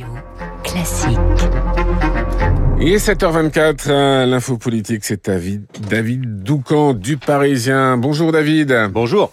[0.00, 0.06] Radio
[0.62, 1.18] classique.
[2.80, 7.96] Et 7h24, euh, l'info politique, c'est David, David Doucan du Parisien.
[7.96, 8.88] Bonjour David.
[8.92, 9.32] Bonjour.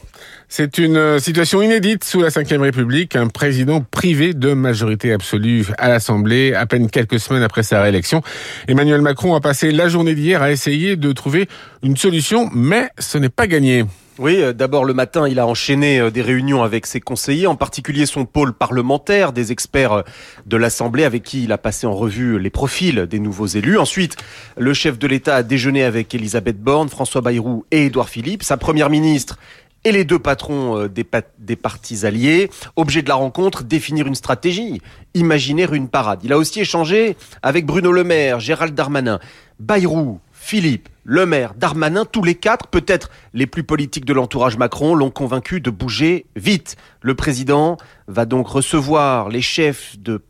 [0.50, 5.66] C'est une euh, situation inédite sous la Ve République, un président privé de majorité absolue
[5.78, 8.22] à l'Assemblée, à peine quelques semaines après sa réélection.
[8.68, 11.48] Emmanuel Macron a passé la journée d'hier à essayer de trouver
[11.84, 13.86] une solution, mais ce n'est pas gagné.
[14.20, 17.56] Oui, euh, d'abord le matin, il a enchaîné euh, des réunions avec ses conseillers, en
[17.56, 20.02] particulier son pôle parlementaire, des experts euh,
[20.48, 23.78] de l'Assemblée avec qui il a passé en revue les profils des nouveaux élus.
[23.78, 24.18] Ensuite,
[24.58, 28.42] le chef de l'État a déjeuné avec Elisabeth Borne, François Bayrou et Édouard Philippe.
[28.42, 29.38] Sa première ministre
[29.84, 31.06] et les deux patrons des,
[31.38, 32.50] des partis alliés.
[32.76, 34.82] Objet de la rencontre, définir une stratégie,
[35.14, 36.22] imaginer une parade.
[36.24, 39.20] Il a aussi échangé avec Bruno Le Maire, Gérald Darmanin,
[39.60, 44.96] Bayrou, Philippe, Le Maire, Darmanin, tous les quatre, peut-être les plus politiques de l'entourage Macron,
[44.96, 46.78] l'ont convaincu de bouger vite.
[47.02, 47.76] Le président
[48.08, 50.22] va donc recevoir les chefs de,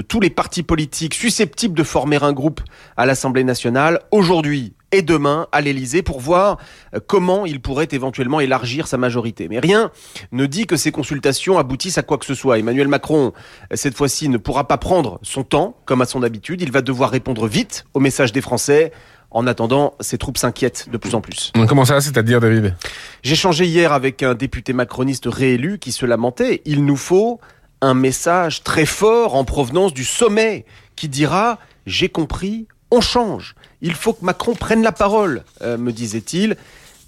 [0.00, 2.62] tous les partis politiques susceptibles de former un groupe
[2.96, 6.58] à l'Assemblée nationale aujourd'hui et demain à l'Elysée pour voir
[7.06, 9.46] comment il pourrait éventuellement élargir sa majorité.
[9.48, 9.92] Mais rien
[10.32, 12.58] ne dit que ces consultations aboutissent à quoi que ce soit.
[12.58, 13.32] Emmanuel Macron,
[13.72, 16.60] cette fois-ci, ne pourra pas prendre son temps, comme à son habitude.
[16.60, 18.90] Il va devoir répondre vite au message des Français.
[19.30, 21.52] En attendant, ses troupes s'inquiètent de plus en plus.
[21.68, 22.74] Comment ça, c'est-à-dire, David?
[23.22, 26.62] J'ai changé hier avec un député macroniste réélu qui se lamentait.
[26.64, 27.40] Il nous faut
[27.80, 30.64] un message très fort en provenance du sommet
[30.96, 33.54] qui dira j'ai compris, on change.
[33.80, 36.56] Il faut que Macron prenne la parole, euh, me disait-il.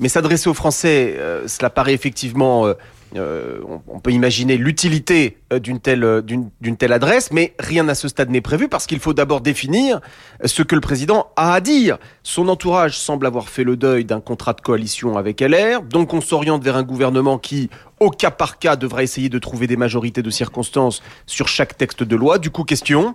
[0.01, 2.75] Mais s'adresser aux Français, euh, cela paraît effectivement euh,
[3.17, 7.95] euh, on, peut imaginer l'utilité euh, d'une telle, euh, d'une telle adresse, mais rien à
[7.95, 10.01] ce stade n'est prévu parce qu'il faut d'abord définir
[10.45, 11.99] ce que le président a à dire.
[12.23, 16.21] Son entourage semble avoir fait le deuil d'un contrat de coalition avec LR, donc on
[16.21, 20.23] s'oriente vers un gouvernement qui, au cas par cas, devra essayer de trouver des majorités
[20.23, 22.39] de circonstances sur chaque texte de loi.
[22.39, 23.15] Du coup, question,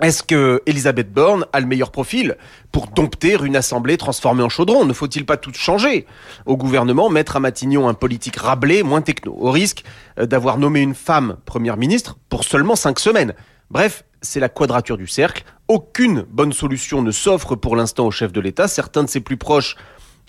[0.00, 2.36] est-ce que Elisabeth Borne a le meilleur profil
[2.72, 4.84] pour dompter une assemblée transformée en chaudron?
[4.84, 6.06] Ne faut-il pas tout changer?
[6.46, 9.84] Au gouvernement, mettre à Matignon un politique rablé, moins techno, au risque
[10.18, 13.34] euh, d'avoir nommé une femme première ministre pour seulement cinq semaines
[13.70, 15.44] Bref, c'est la quadrature du cercle.
[15.68, 18.66] Aucune bonne solution ne s'offre pour l'instant au chef de l'État.
[18.66, 19.76] Certains de ses plus proches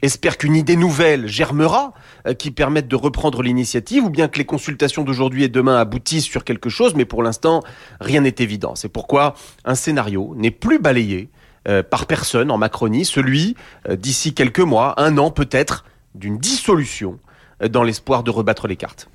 [0.01, 1.93] espère qu'une idée nouvelle germera
[2.27, 6.25] euh, qui permette de reprendre l'initiative ou bien que les consultations d'aujourd'hui et demain aboutissent
[6.25, 7.63] sur quelque chose, mais pour l'instant,
[7.99, 8.75] rien n'est évident.
[8.75, 9.35] C'est pourquoi
[9.65, 11.29] un scénario n'est plus balayé
[11.67, 13.55] euh, par personne en Macronie, celui
[13.87, 15.85] euh, d'ici quelques mois, un an peut-être,
[16.15, 17.19] d'une dissolution
[17.69, 19.07] dans l'espoir de rebattre les cartes.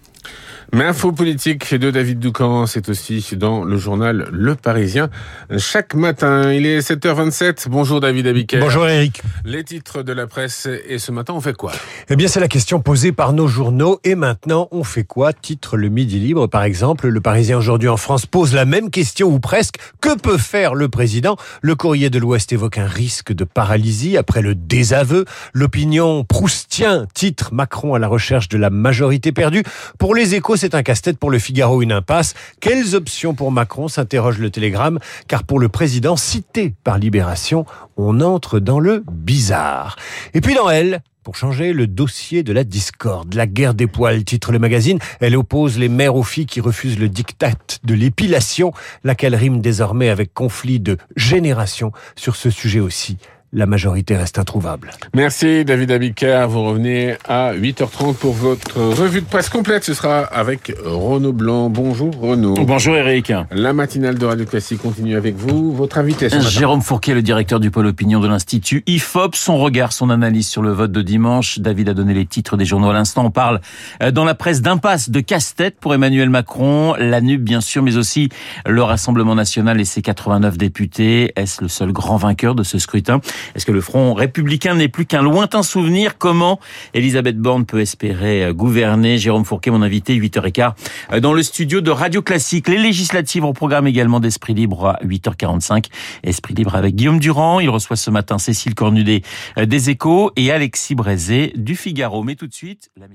[0.72, 5.10] Mais info politique de David Doucan, c'est aussi dans le journal Le Parisien.
[5.58, 7.68] Chaque matin, il est 7h27.
[7.68, 8.58] Bonjour David Abiker.
[8.58, 9.22] Bonjour Eric.
[9.44, 11.70] Les titres de la presse et ce matin, on fait quoi?
[12.08, 14.00] Eh bien, c'est la question posée par nos journaux.
[14.02, 15.32] Et maintenant, on fait quoi?
[15.32, 17.06] Titre le Midi Libre, par exemple.
[17.06, 19.76] Le Parisien aujourd'hui en France pose la même question ou presque.
[20.00, 21.36] Que peut faire le président?
[21.62, 25.26] Le Courrier de l'Ouest évoque un risque de paralysie après le désaveu.
[25.54, 29.62] L'opinion proustien titre Macron à la recherche de la majorité perdue.
[29.96, 32.34] Pour les échos, c'est un casse-tête pour le Figaro, une impasse.
[32.60, 37.66] Quelles options pour Macron s'interroge le Télégramme, car pour le président cité par Libération,
[37.96, 39.96] on entre dans le bizarre.
[40.32, 43.34] Et puis dans elle, pour changer le dossier de la discorde.
[43.34, 45.00] La guerre des poils, titre le magazine.
[45.20, 48.72] Elle oppose les mères aux filles qui refusent le diktat de l'épilation,
[49.02, 53.18] laquelle rime désormais avec conflit de génération sur ce sujet aussi
[53.56, 54.90] la majorité reste introuvable.
[55.14, 56.46] Merci David Abiker.
[56.46, 59.82] Vous revenez à 8h30 pour votre revue de presse complète.
[59.82, 61.70] Ce sera avec Renaud Blanc.
[61.70, 62.54] Bonjour Renaud.
[62.54, 63.32] Bonjour Eric.
[63.50, 65.72] La matinale de Radio Classique continue avec vous.
[65.72, 69.34] Votre invité ce Jérôme Fourquet, le directeur du pôle opinion de l'Institut IFOP.
[69.34, 71.58] Son regard, son analyse sur le vote de dimanche.
[71.58, 73.24] David a donné les titres des journaux à l'instant.
[73.24, 73.62] On parle
[74.02, 77.96] euh, dans la presse d'impasse, de casse-tête pour Emmanuel Macron, la NUP bien sûr, mais
[77.96, 78.28] aussi
[78.66, 81.32] le Rassemblement National et ses 89 députés.
[81.36, 83.22] Est-ce le seul grand vainqueur de ce scrutin?
[83.54, 86.18] Est-ce que le Front républicain n'est plus qu'un lointain souvenir?
[86.18, 86.60] Comment
[86.94, 89.18] Elisabeth Borne peut espérer euh, gouverner?
[89.18, 90.72] Jérôme Fourquet, mon invité, 8h15,
[91.12, 92.68] euh, dans le studio de Radio Classique.
[92.68, 95.86] Les législatives au programme également d'Esprit Libre à 8h45.
[96.22, 97.60] Esprit Libre avec Guillaume Durand.
[97.60, 99.22] Il reçoit ce matin Cécile Cornudet
[99.58, 102.22] euh, des Échos et Alexis Brézé du Figaro.
[102.22, 103.06] Mais tout de suite, la.